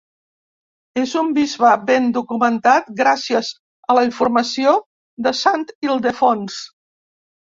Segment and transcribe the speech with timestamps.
[0.99, 3.51] És un bisbe ben documentat gràcies
[3.93, 4.73] a la informació
[5.27, 6.57] de sant Ildefons.